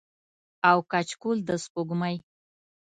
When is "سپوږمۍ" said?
1.63-2.15